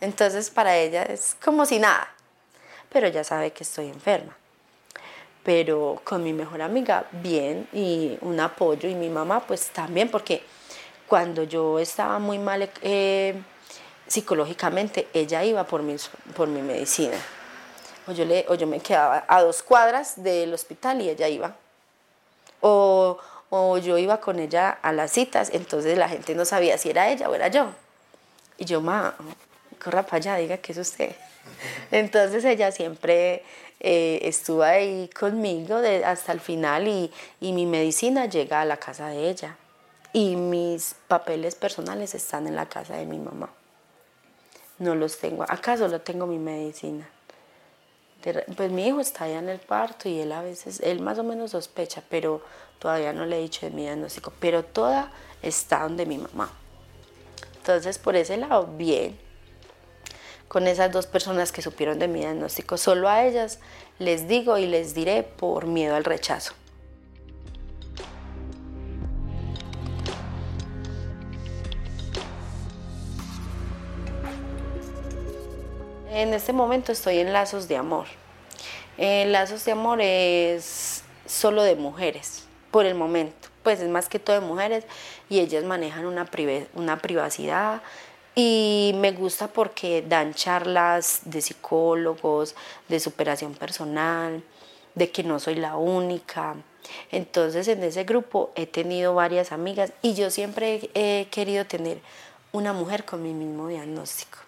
[0.00, 2.12] Entonces, para ella es como si nada.
[2.88, 4.39] Pero ella sabe que estoy enferma
[5.50, 10.44] pero con mi mejor amiga bien y un apoyo y mi mamá pues también porque
[11.08, 13.34] cuando yo estaba muy mal eh,
[14.06, 15.96] psicológicamente ella iba por mi,
[16.36, 17.16] por mi medicina.
[18.06, 21.56] O yo, le, o yo me quedaba a dos cuadras del hospital y ella iba.
[22.60, 26.90] O, o yo iba con ella a las citas entonces la gente no sabía si
[26.90, 27.70] era ella o era yo.
[28.56, 29.16] Y yo, ma,
[29.82, 31.16] corra para allá, diga que es usted.
[31.90, 33.42] Entonces ella siempre
[33.80, 39.08] eh, estuvo ahí conmigo hasta el final y, y mi medicina llega a la casa
[39.08, 39.56] de ella.
[40.12, 43.48] Y mis papeles personales están en la casa de mi mamá.
[44.78, 45.44] No los tengo.
[45.48, 47.08] Acá solo tengo mi medicina.
[48.56, 51.24] Pues mi hijo está allá en el parto y él a veces, él más o
[51.24, 52.42] menos sospecha, pero
[52.78, 54.32] todavía no le he dicho de mi diagnóstico.
[54.40, 55.10] Pero toda
[55.42, 56.50] está donde mi mamá.
[57.58, 59.29] Entonces, por ese lado, bien.
[60.50, 63.60] Con esas dos personas que supieron de mi diagnóstico, solo a ellas
[64.00, 66.54] les digo y les diré por miedo al rechazo.
[76.10, 78.06] En este momento estoy en Lazos de Amor.
[78.98, 83.50] En Lazos de Amor es solo de mujeres, por el momento.
[83.62, 84.84] Pues es más que todo de mujeres
[85.28, 86.28] y ellas manejan una,
[86.74, 87.82] una privacidad
[88.34, 92.54] y me gusta porque dan charlas de psicólogos,
[92.88, 94.42] de superación personal,
[94.94, 96.56] de que no soy la única.
[97.10, 102.00] Entonces en ese grupo he tenido varias amigas y yo siempre he querido tener
[102.52, 104.38] una mujer con mi mismo diagnóstico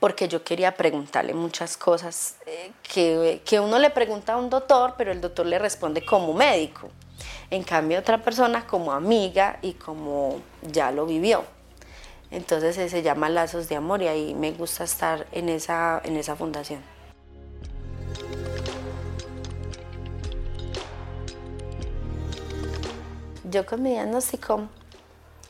[0.00, 4.96] porque yo quería preguntarle muchas cosas eh, que, que, uno le pregunta a un doctor,
[4.98, 6.90] pero el doctor le responde como médico.
[7.48, 11.53] En cambio, otra persona como amiga y como ya lo vivió.
[12.34, 16.34] Entonces se llama Lazos de Amor y ahí me gusta estar en esa, en esa
[16.34, 16.82] fundación.
[23.44, 24.68] Yo con mi diagnóstico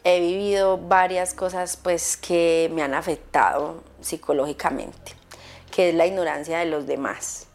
[0.04, 5.12] he vivido varias cosas pues que me han afectado psicológicamente,
[5.74, 7.46] que es la ignorancia de los demás.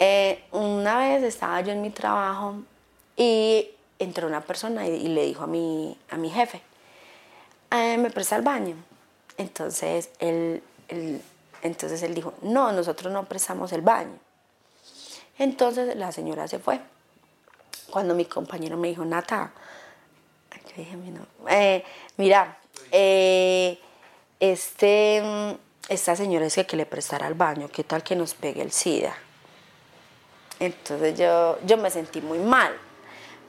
[0.00, 2.56] Eh, una vez estaba yo en mi trabajo
[3.16, 6.60] y entró una persona y, le dijo a mi, a mi jefe,
[7.72, 8.76] eh, me presta el baño.
[9.36, 10.62] Entonces él,
[11.62, 14.18] entonces él dijo, no, nosotros no prestamos el baño.
[15.38, 16.80] Entonces la señora se fue.
[17.90, 19.52] Cuando mi compañero me dijo, Nata,
[21.48, 21.84] eh,
[22.16, 22.58] mira,
[22.90, 23.78] eh,
[24.40, 25.22] este,
[25.88, 29.14] esta señora es que le prestara al baño, ¿qué tal que nos pegue el SIDA?
[30.58, 32.72] Entonces yo, yo me sentí muy mal,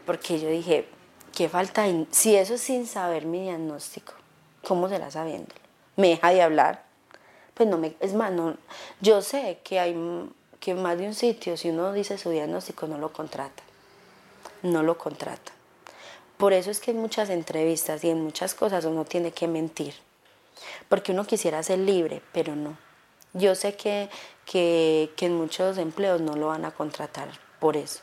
[0.05, 0.88] porque yo dije,
[1.34, 4.13] qué falta, si eso es sin saber mi diagnóstico,
[4.65, 5.60] ¿cómo será sabiéndolo?
[5.96, 6.84] ¿Me deja de hablar?
[7.54, 8.56] Pues no me, es más, no,
[9.02, 9.96] yo sé que hay
[10.60, 13.63] que más de un sitio, si uno dice su diagnóstico, no lo contrata,
[14.62, 15.52] no lo contrata.
[16.38, 19.93] Por eso es que en muchas entrevistas y en muchas cosas uno tiene que mentir,
[20.89, 22.78] porque uno quisiera ser libre, pero no.
[23.34, 24.10] Yo sé que,
[24.46, 28.02] que, en muchos empleos no lo van a contratar por eso.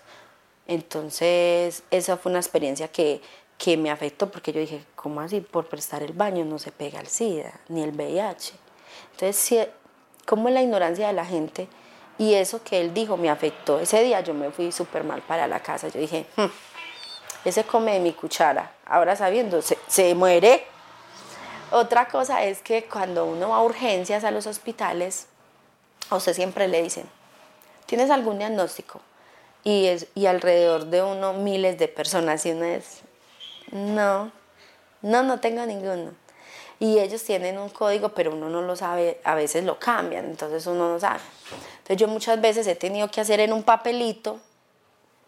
[0.70, 3.20] Entonces, esa fue una experiencia que,
[3.59, 5.40] que me afectó porque yo dije, ¿cómo así?
[5.40, 8.52] Por prestar el baño no se pega el SIDA ni el VIH.
[9.11, 9.68] Entonces,
[10.26, 11.66] ¿cómo es la ignorancia de la gente?
[12.18, 13.80] Y eso que él dijo me afectó.
[13.80, 15.88] Ese día yo me fui súper mal para la casa.
[15.88, 16.46] Yo dije, hmm,
[17.44, 20.64] ese come de mi cuchara, ahora sabiendo, se, muere.
[21.72, 25.26] Otra cosa es que cuando uno va a urgencias a los hospitales,
[26.11, 27.11] a usted siempre le dicen,
[27.87, 29.00] ¿tienes algún diagnóstico?
[29.62, 33.01] Y, es, y alrededor de uno miles de personas y uno es,
[33.73, 34.33] no,
[35.03, 36.12] no, no tengo ninguno.
[36.79, 40.66] Y ellos tienen un código, pero uno no lo sabe, a veces lo cambian, entonces
[40.66, 41.20] uno no sabe.
[41.79, 44.40] Entonces yo muchas veces he tenido que hacer en un papelito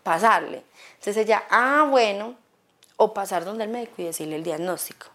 [0.03, 0.63] pasarle.
[0.95, 2.37] Entonces ella, ah, bueno,
[2.97, 5.09] o pasar donde el médico y decirle el diagnóstico.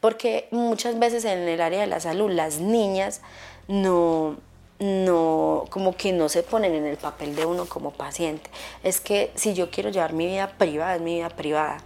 [0.00, 3.20] Porque muchas veces en el área de la salud las niñas
[3.66, 4.36] no,
[4.78, 8.48] no, como que no se ponen en el papel de uno como paciente.
[8.82, 11.78] Es que si yo quiero llevar mi vida privada, es mi vida privada.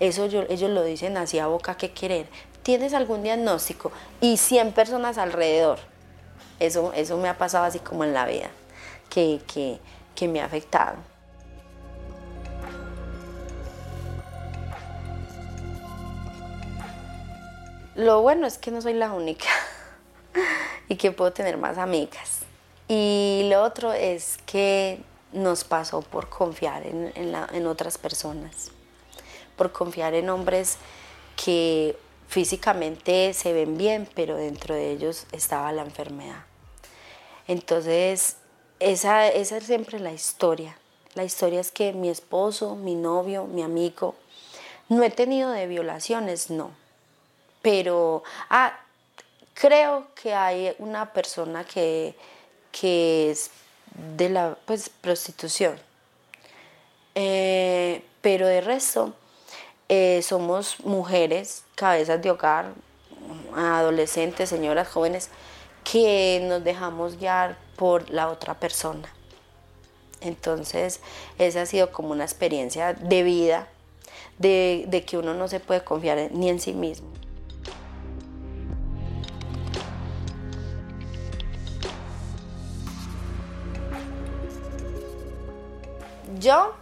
[0.00, 2.26] Eso ellos lo dicen así a boca que querer.
[2.62, 3.92] ¿Tienes algún diagnóstico?
[4.20, 5.78] Y 100 personas alrededor.
[6.58, 8.50] Eso, eso me ha pasado así como en la vida,
[9.08, 9.78] que, que,
[10.14, 10.96] que me ha afectado.
[17.96, 19.46] Lo bueno es que no soy la única
[20.88, 22.40] y que puedo tener más amigas.
[22.88, 25.00] Y lo otro es que
[25.32, 28.72] nos pasó por confiar en, otras personas,
[29.56, 30.78] por confiar en hombres
[31.42, 31.96] que
[32.28, 36.44] físicamente se ven bien, pero dentro de ellos estaba la enfermedad.
[37.46, 38.36] Entonces,
[38.80, 40.76] esa, esa es siempre la historia.
[41.14, 44.14] La historia es que mi esposo, mi novio, mi amigo,
[44.88, 46.80] no he tenido de violaciones, no
[47.62, 48.78] pero ah,
[49.54, 52.14] creo que hay una persona que,
[52.72, 53.50] que es
[54.16, 55.78] de la pues, prostitución.
[57.14, 59.14] Eh, pero de resto,
[59.88, 62.72] eh, somos mujeres, cabezas de hogar,
[63.56, 65.30] adolescentes, señoras jóvenes,
[65.84, 69.12] que nos dejamos guiar por la otra persona.
[70.20, 71.00] Entonces,
[71.38, 73.68] esa ha sido como una experiencia de vida,
[74.38, 77.08] de, de que uno no se puede confiar ni en sí mismo.
[86.40, 86.74] Yo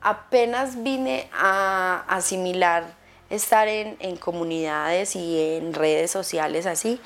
[0.00, 2.84] apenas vine a asimilar
[3.28, 6.98] estar en, comunidades y en redes sociales así,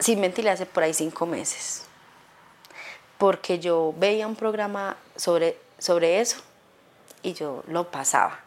[0.00, 1.84] sin mentirle, hace por ahí cinco meses.
[3.18, 6.38] Porque yo veía un programa sobre, sobre eso
[7.22, 8.40] y yo lo pasaba.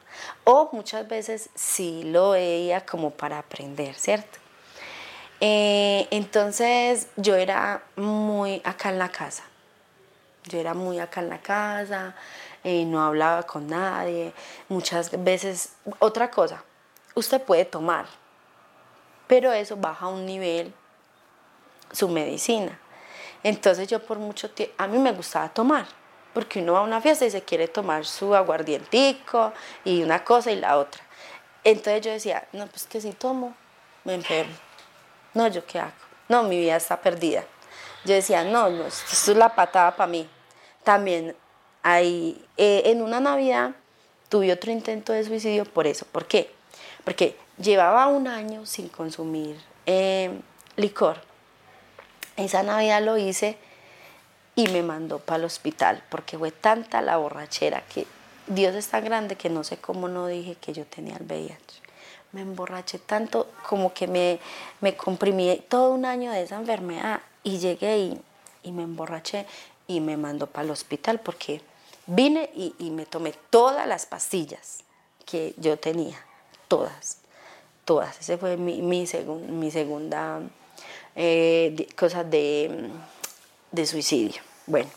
[0.44, 4.40] O muchas veces sí lo veía como para aprender, ¿cierto?
[5.40, 9.46] Eh, entonces yo era muy acá en la casa.
[10.46, 12.16] Yo era muy acá en la casa,
[12.64, 14.34] eh, no hablaba con nadie.
[14.70, 16.64] Muchas veces, otra cosa,
[17.16, 18.06] usted puede tomar,
[19.28, 20.74] pero eso baja un nivel
[21.92, 22.78] su medicina.
[23.44, 25.86] Entonces yo por mucho tiempo, a mí me gustaba tomar,
[26.34, 29.54] porque uno va a una fiesta y se quiere tomar su aguardientico
[29.86, 31.02] y una cosa y la otra.
[31.64, 33.56] Entonces yo decía, no, pues que si tomo,
[34.04, 34.56] me enfermo.
[35.34, 35.92] No, ¿yo qué hago?
[36.28, 37.44] No, mi vida está perdida.
[38.06, 40.28] Yo decía, no, no, esto es la patada para mí.
[40.84, 41.36] También
[41.84, 43.72] hay, eh, en una Navidad
[44.30, 46.06] tuve otro intento de suicidio por eso.
[46.12, 46.52] ¿Por qué?
[47.04, 50.42] Porque llevaba un año sin consumir eh,
[50.76, 51.22] licor.
[52.36, 53.58] Esa Navidad lo hice
[54.56, 58.06] y me mandó para el hospital porque fue tanta la borrachera que
[58.48, 61.82] Dios es tan grande que no sé cómo no dije que yo tenía el VIH.
[62.32, 64.40] Me emborraché tanto como que me,
[64.82, 68.18] me comprimí todo un año de esa enfermedad y llegué
[68.64, 69.46] y, me emborraché
[69.88, 71.62] y me mandó para el hospital porque
[72.08, 74.84] vine y, me tomé todas las pastillas
[75.26, 76.18] que yo tenía,
[76.68, 77.20] todas,
[77.86, 78.20] todas.
[78.20, 79.06] Ese fue mi, mi,
[79.50, 80.42] mi segunda
[81.16, 82.90] eh, cosa de,
[83.72, 84.42] de, suicidio.
[84.66, 84.90] Bueno,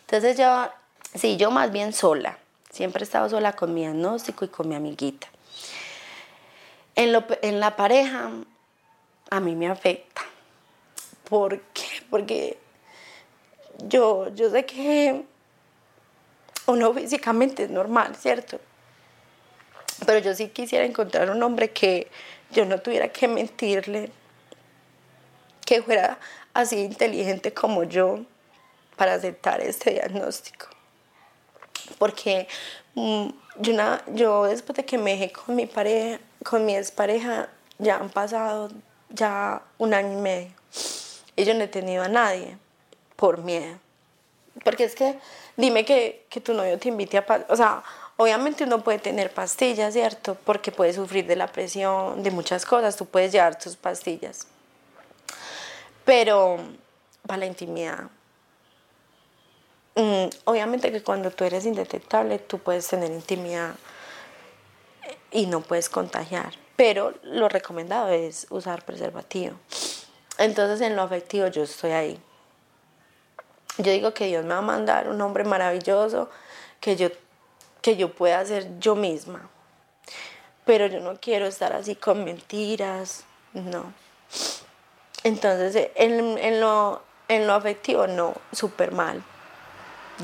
[0.00, 0.68] entonces yo,
[1.14, 2.38] sí, yo más bien sola,
[2.70, 5.28] siempre he estado sola con mi diagnóstico y con mi amiguita.
[6.94, 8.30] En, lo, en la pareja
[9.30, 10.22] a mí me afecta.
[11.28, 12.02] ¿Por qué?
[12.08, 12.58] Porque
[13.88, 15.24] yo, yo sé que
[16.66, 18.60] uno físicamente es normal, ¿cierto?
[20.04, 22.08] Pero yo sí quisiera encontrar un hombre que
[22.50, 24.10] yo no tuviera que mentirle,
[25.64, 26.18] que fuera
[26.54, 28.20] así inteligente como yo
[28.96, 30.68] para aceptar este diagnóstico.
[31.98, 32.46] Porque
[32.94, 33.72] mm, yo,
[34.14, 38.70] yo después de que me dejé con mi pareja, con mi expareja, ya han pasado
[39.10, 40.50] ya un año y medio.
[41.36, 42.56] Y yo no he tenido a nadie
[43.14, 43.78] por miedo.
[44.64, 45.18] Porque es que
[45.56, 47.46] dime que, que tu novio te invite a...
[47.48, 47.82] O sea,
[48.16, 50.36] obviamente uno puede tener pastillas, ¿cierto?
[50.44, 54.46] Porque puede sufrir de la presión, de muchas cosas, tú puedes llevar tus pastillas.
[56.04, 56.58] Pero
[57.26, 58.04] para la intimidad,
[59.96, 63.74] mm, obviamente que cuando tú eres indetectable, tú puedes tener intimidad
[65.30, 66.52] y no puedes contagiar.
[66.76, 69.56] Pero lo recomendado es usar preservativo.
[70.38, 72.20] Entonces en lo afectivo yo estoy ahí.
[73.78, 76.30] Yo digo que Dios me va a mandar un hombre maravilloso,
[76.80, 77.08] que yo,
[77.82, 79.48] que yo pueda ser yo misma.
[80.64, 83.92] Pero yo no quiero estar así con mentiras, no.
[85.24, 89.22] Entonces, en, lo, en lo afectivo, no, súper mal.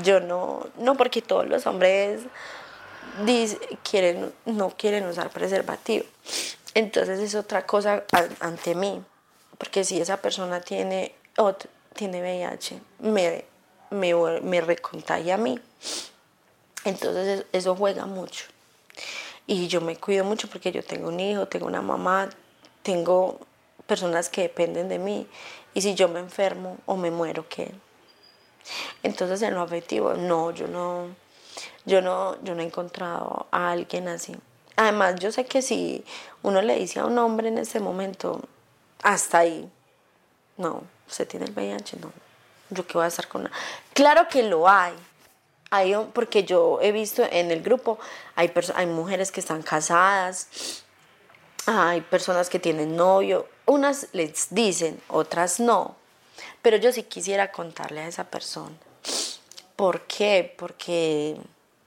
[0.01, 2.21] Yo no, no porque todos los hombres
[3.89, 6.05] quieren, no quieren usar preservativo.
[6.73, 8.03] Entonces es otra cosa
[8.39, 9.03] ante mí,
[9.63, 11.15] porque si esa persona tiene
[11.95, 13.45] tiene VIH, me,
[13.91, 15.57] me, me recontagia a mí.
[16.83, 18.43] Entonces eso juega mucho.
[19.47, 22.29] Y yo me cuido mucho porque yo tengo un hijo, tengo una mamá,
[22.81, 23.39] tengo
[23.87, 25.27] personas que dependen de mí.
[25.73, 27.71] Y si yo me enfermo o me muero, ¿qué?
[29.01, 31.07] Entonces en lo afectivo, no, yo no,
[31.85, 34.35] yo no, yo no he encontrado a alguien así.
[34.75, 36.03] Además, yo sé que si
[36.41, 38.41] uno le dice a un hombre en ese momento,
[39.03, 39.69] hasta ahí,
[40.57, 41.97] no, ¿usted tiene el VIH?
[41.97, 42.11] No.
[42.69, 43.49] ¿Yo qué voy a estar con
[43.93, 44.93] Claro que lo hay.
[45.69, 47.99] hay porque yo he visto en el grupo,
[48.35, 50.83] hay, hay mujeres que están casadas,
[51.65, 53.47] hay personas que tienen novio.
[53.65, 55.95] Unas les dicen, otras no.
[56.61, 58.75] Pero yo sí quisiera contarle a esa persona.
[59.75, 60.53] ¿Por qué?
[60.57, 61.37] Porque,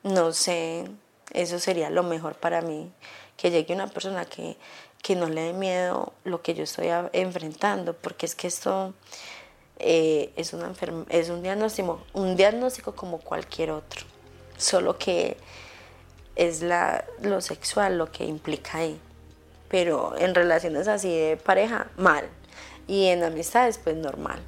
[0.03, 0.89] no sé,
[1.33, 2.91] eso sería lo mejor para mí.
[3.37, 4.57] Que llegue una persona que
[5.07, 8.93] que no le dé miedo lo que yo estoy enfrentando, porque es que esto
[9.79, 10.73] eh, es, una
[11.11, 14.05] es un, diagnóstico, un diagnóstico como cualquier otro,
[14.57, 15.37] solo que
[16.35, 18.99] es la, lo sexual lo que implica ahí.
[19.69, 22.29] pero en relaciones así de pareja, mal.
[22.89, 24.41] Y en amistades, pues normal.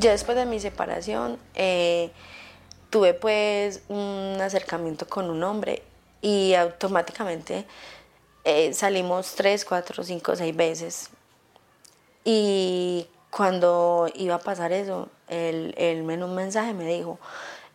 [0.00, 2.10] Ya después de mi separación, eh,
[2.88, 5.82] tuve pues un acercamiento con un hombre
[6.22, 7.66] y automáticamente
[8.44, 11.10] eh, salimos tres, cuatro, cinco, seis veces.
[12.24, 17.18] Y cuando iba a pasar eso, él, él en un mensaje me dijo,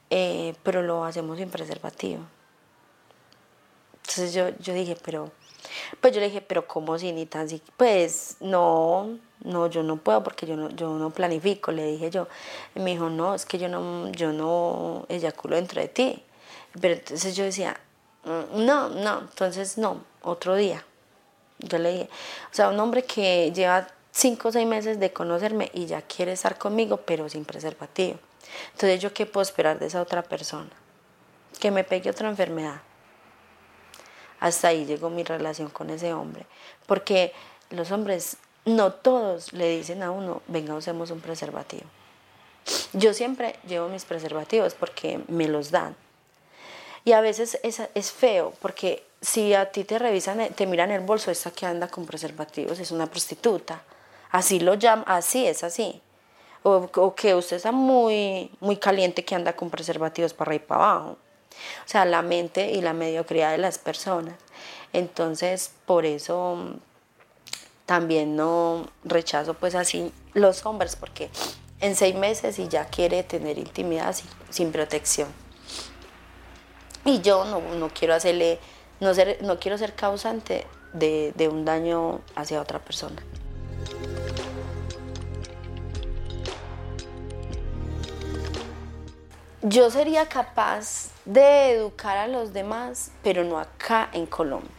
[0.09, 2.23] eh, pero lo hacemos sin preservativo.
[3.97, 5.31] Entonces yo, yo dije, pero,
[6.01, 7.47] pues yo le dije, pero ¿cómo si ni tan
[7.77, 12.27] Pues no, no, yo no puedo porque yo no, yo no planifico, le dije yo.
[12.75, 16.23] Y me dijo, no, es que yo no, yo no eyaculo dentro de ti.
[16.79, 17.79] Pero entonces yo decía,
[18.23, 20.83] mm, no, no, entonces no, otro día.
[21.59, 22.09] Yo le dije,
[22.51, 26.33] o sea, un hombre que lleva cinco o seis meses de conocerme y ya quiere
[26.33, 28.19] estar conmigo, pero sin preservativo.
[28.73, 30.69] Entonces, ¿yo qué puedo esperar de esa otra persona?
[31.59, 32.81] Que me pegue otra enfermedad.
[34.45, 36.45] Hasta ahí llegó mi relación con ese hombre.
[36.85, 37.33] Porque
[37.71, 41.85] los hombres, no todos le dicen a uno, venga, usemos un preservativo.
[42.93, 45.95] Yo siempre llevo mis preservativos porque me los dan.
[47.05, 51.31] Y a veces es, feo porque si a ti te revisan, te miran el bolso,
[51.31, 53.81] esta que anda con preservativos es una prostituta.
[54.29, 55.99] Así lo llaman, así es así.
[56.61, 60.83] O, que usted está muy, muy caliente que anda con preservativos para arriba y para
[60.83, 61.17] abajo.
[61.85, 64.35] O sea, la mente y la mediocridad de las personas.
[64.93, 66.57] Entonces, por eso
[67.85, 71.29] también no rechazo pues así los hombres, porque
[71.81, 74.15] en seis meses y ya quiere tener intimidad
[74.49, 75.27] sin, protección.
[77.03, 78.59] Y yo no, quiero hacerle,
[78.99, 83.21] no, ser, no quiero ser causante de, de un daño hacia otra persona.
[89.67, 94.69] Yo sería capaz de educar a los demás, pero no acá en Colombia,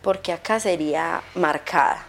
[0.00, 2.06] porque acá sería marcada.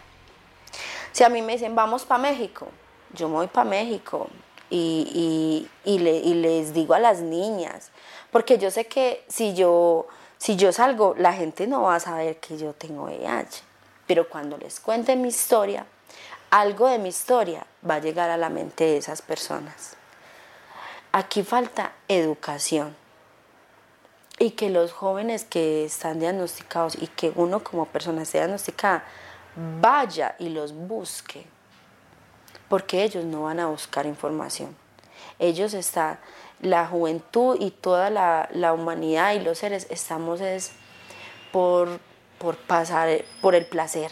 [1.11, 2.67] Si a mí me dicen, vamos para México,
[3.13, 4.29] yo me voy para México
[4.69, 7.91] y, les digo a las niñas,
[8.31, 12.37] porque yo sé que si yo, si yo salgo, la gente no va a saber
[12.39, 13.63] que yo tengo VIH,
[14.07, 15.85] pero cuando les cuente mi historia,
[16.51, 19.97] algo de mi historia va a llegar a la mente de esas personas.
[21.17, 22.93] Aquí falta educación.
[24.37, 29.05] Y que los jóvenes que están diagnosticados y que uno como persona esté diagnosticada
[29.79, 31.45] vaya y los busque,
[32.67, 34.75] porque ellos no van a buscar información.
[35.39, 36.19] Ellos están,
[36.59, 40.73] la juventud y toda la, humanidad y los seres estamos es
[41.53, 42.01] por,
[42.39, 44.11] por pasar por el placer,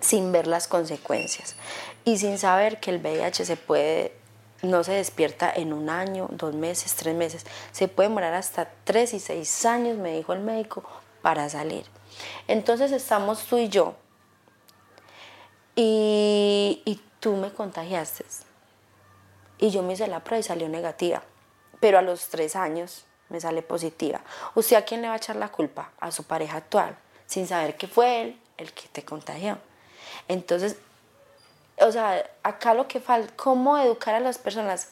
[0.00, 1.56] sin ver las consecuencias.
[2.06, 4.23] Y sin saber que el VIH se puede
[4.64, 7.44] no se despierta en un año, dos meses, tres meses.
[7.72, 10.84] Se puede demorar hasta tres y seis años, me dijo el médico,
[11.22, 11.84] para salir.
[12.48, 13.94] Entonces estamos tú y yo.
[15.76, 18.24] Y, y tú me contagiaste.
[19.58, 21.22] Y yo me hice la prueba y salió negativa.
[21.80, 24.20] Pero a los tres años me sale positiva.
[24.54, 25.92] ¿Usted a quién le va a echar la culpa?
[26.00, 26.96] A su pareja actual,
[27.26, 29.58] sin saber que fue él el que te contagió.
[30.28, 30.76] Entonces,
[31.80, 34.90] o sea, acá lo que falta, cómo educar a las personas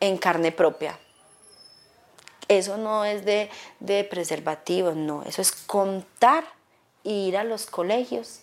[0.00, 0.98] en carne propia.
[2.48, 3.50] Eso no es de,
[3.80, 6.44] de preservativos, no, eso es contar
[7.02, 8.40] e ir a los colegios,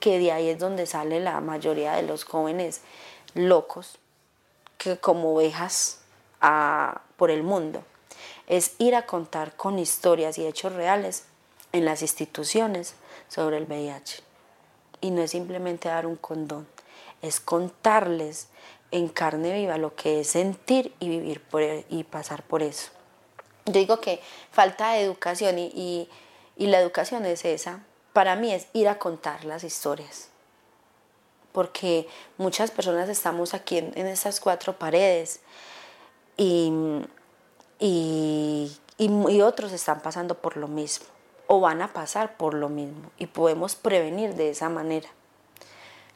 [0.00, 2.82] que de ahí es donde sale la mayoría de los jóvenes
[3.34, 3.98] locos,
[4.76, 6.00] que como ovejas
[7.16, 7.82] por el mundo.
[8.46, 11.24] Es ir a contar con historias y hechos reales
[11.72, 12.94] en las instituciones
[13.28, 14.27] sobre el VIH
[15.00, 16.66] y no es simplemente dar un condón,
[17.22, 18.48] es contarles
[18.90, 22.90] en carne viva lo que es sentir y vivir por, e, y pasar por eso.
[23.66, 24.20] Yo digo que
[24.50, 26.08] falta de educación y,
[26.56, 27.80] y la educación es esa.
[28.12, 30.28] Para mí es ir a contar las historias.
[31.52, 35.40] Porque muchas personas estamos aquí en, estas cuatro paredes
[36.36, 36.72] y,
[37.78, 41.06] y, y otros están pasando por lo mismo
[41.48, 45.08] o van a pasar por lo mismo y podemos prevenir de esa manera,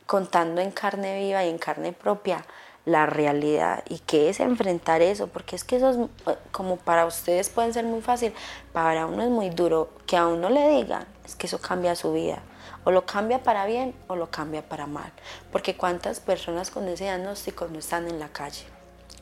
[0.06, 2.44] contando en carne viva y en carne propia
[2.84, 7.06] la realidad y qué es enfrentar eso, porque es que eso es eh, como para
[7.06, 8.34] ustedes pueden ser muy fácil,
[8.72, 12.12] para uno es muy duro que a uno le digan, es que eso cambia su
[12.12, 12.42] vida,
[12.84, 15.12] o lo cambia para bien o lo cambia para mal,
[15.50, 18.64] porque cuántas personas con ese diagnóstico no están en la calle,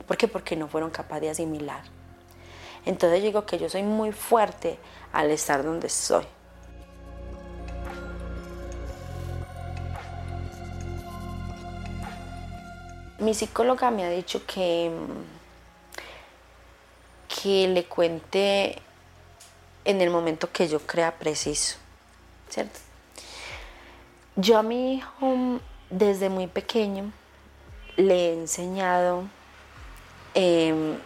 [0.07, 0.27] ¿por qué?
[0.27, 1.83] Porque no fueron capaces de asimilar.
[2.85, 4.79] Entonces digo que yo soy muy fuerte
[5.13, 6.25] al estar donde estoy.
[13.21, 14.91] mi psicóloga me ha dicho que,
[17.27, 18.81] que le cuente
[19.85, 21.77] en el momento que yo crea preciso,
[22.49, 22.79] ¿cierto?
[24.35, 25.59] Yo a mi hijo
[25.89, 27.11] desde muy pequeño
[27.95, 29.23] le he enseñado
[30.33, 30.97] em,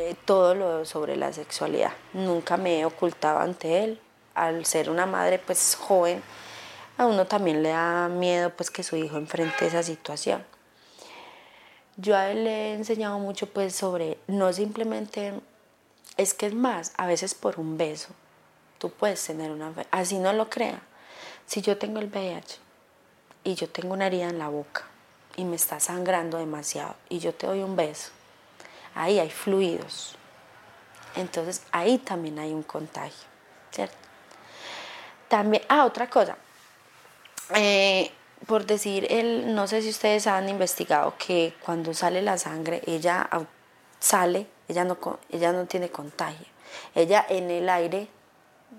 [0.00, 1.92] eh, todo lo sobre la sexualidad.
[2.12, 4.00] Nunca me he ocultado ante él.
[4.34, 6.22] Al ser una madre pues joven,
[6.96, 10.44] a uno también le da miedo pues que su hijo enfrente esa situación.
[11.96, 15.34] Yo a él le he enseñado mucho pues sobre no simplemente
[16.16, 18.08] es que es más, a veces por un beso
[18.78, 20.80] tú puedes tener una así no lo crea.
[21.46, 22.58] Si yo tengo el VIH
[23.44, 24.84] y yo tengo una herida en la boca
[25.36, 28.10] y me está sangrando demasiado y yo te doy un beso,
[28.94, 30.16] ahí hay fluidos.
[31.16, 33.26] Entonces ahí también hay un contagio,
[33.70, 33.96] ¿cierto?
[35.28, 36.36] También, ah, otra cosa.
[37.54, 38.10] Eh,
[38.46, 43.28] por decir, el, no sé si ustedes han investigado que cuando sale la sangre, ella
[43.98, 44.98] sale, ella no,
[45.30, 46.46] ella no tiene contagio.
[46.94, 48.08] Ella en el aire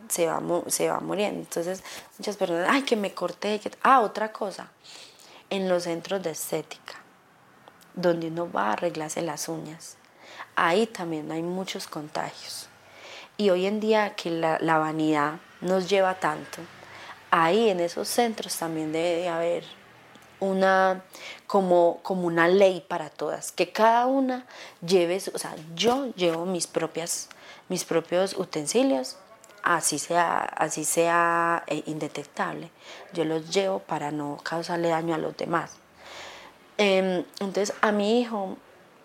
[0.09, 1.39] se va, se va muriendo.
[1.39, 1.83] Entonces,
[2.17, 3.61] muchas personas, ay, que me corté.
[3.83, 4.71] Ah, otra cosa,
[5.49, 6.95] en los centros de estética,
[7.93, 9.97] donde uno va a arreglarse las uñas,
[10.55, 12.67] ahí también hay muchos contagios.
[13.37, 16.61] Y hoy en día que la, la vanidad nos lleva tanto,
[17.31, 19.63] ahí en esos centros también debe haber
[20.39, 21.03] una
[21.47, 24.45] como, como una ley para todas, que cada una
[24.85, 27.29] lleve, o sea, yo llevo mis propias
[27.71, 29.15] mis propios utensilios,
[29.63, 32.69] así sea, así sea eh, indetectable,
[33.13, 35.77] yo los llevo para no causarle daño a los demás.
[36.77, 38.57] Em, entonces a mi hijo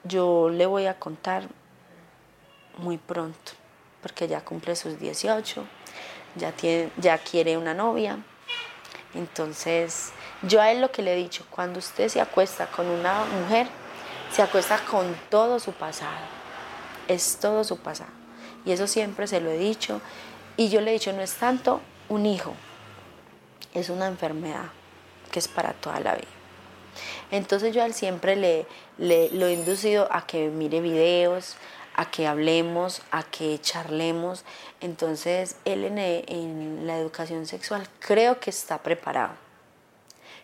[0.07, 1.49] yo le voy a contar
[2.79, 3.53] muy pronto,
[4.03, 5.67] porque ya cumple sus 18
[6.37, 8.19] ya, tiene, ya quiere una novia.
[9.15, 13.25] Entonces, yo a él lo que le he dicho, cuando usted se acuesta con una
[13.25, 13.67] mujer,
[14.31, 16.27] se acuesta con todo su pasado.
[17.09, 18.11] Es todo su pasado.
[18.65, 20.01] Y eso siempre se lo he dicho.
[20.57, 22.55] Y yo le he dicho, no es tanto un hijo,
[23.75, 24.67] es una enfermedad
[25.31, 26.36] que es para toda la vida.
[27.31, 28.67] Entonces yo a él siempre le,
[28.99, 31.57] lo he inducido a que mire videos,
[31.97, 34.45] a que hablemos, a que charlemos.
[34.81, 39.33] Entonces, él en, la educación sexual creo que está preparado.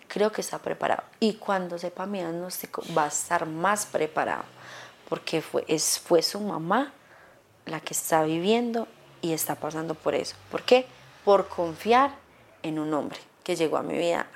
[0.08, 1.04] Creo que está preparado.
[1.20, 4.44] Y cuando sepa mi diagnóstico va a estar más preparado.
[5.08, 6.92] Porque fue, es, fue su mamá
[7.66, 8.88] la que está viviendo
[9.20, 10.36] y está pasando por eso.
[10.50, 10.86] ¿Por qué?
[11.24, 12.14] Por confiar
[12.62, 14.26] en un hombre que llegó a mi vida,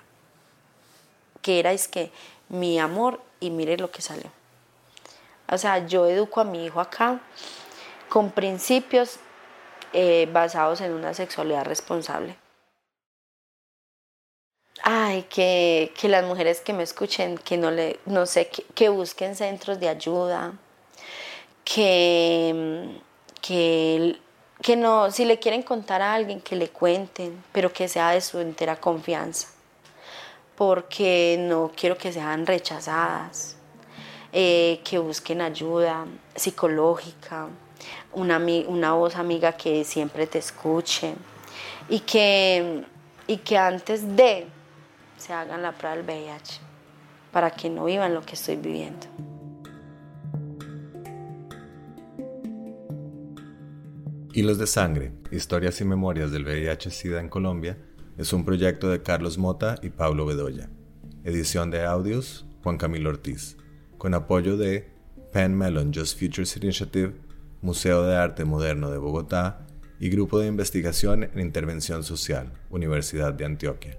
[1.46, 2.10] que era es que
[2.48, 4.32] mi amor y mire lo que salió.
[5.48, 7.20] O sea, yo educo a mi hijo acá
[8.08, 9.20] con principios
[9.92, 12.36] eh, basados en una sexualidad responsable.
[14.82, 19.78] Ay, que, las mujeres que me escuchen, que no le, no sé, que, busquen centros
[19.78, 20.54] de ayuda,
[21.64, 22.98] que,
[23.40, 24.18] que,
[24.62, 28.20] que no, si le quieren contar a alguien, que le cuenten, pero que sea de
[28.20, 29.55] su entera confianza,
[30.56, 33.56] porque no quiero que sean rechazadas
[34.32, 37.48] eh, que busquen ayuda psicológica,
[38.12, 41.14] una, una voz amiga que siempre te escuche
[41.88, 42.84] y que,
[43.26, 44.46] y que antes de
[45.16, 46.60] se hagan la prueba del VIH
[47.32, 49.06] para que no vivan lo que estoy viviendo.
[54.32, 57.78] Hilos de Sangre, Historias y Memorias del VIH-Sida en Colombia,
[58.16, 60.68] es un proyecto de Carlos Mota y Pablo Bedoya.
[61.24, 63.56] Edición de audios, Juan Camilo Ortiz
[63.98, 64.88] con apoyo de
[65.32, 67.14] Penn Mellon Just Futures Initiative,
[67.62, 69.66] Museo de Arte Moderno de Bogotá
[69.98, 73.98] y Grupo de Investigación en Intervención Social, Universidad de Antioquia.